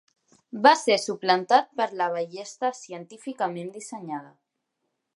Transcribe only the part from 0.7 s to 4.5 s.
ser suplantat per la ballesta científicament dissenyada.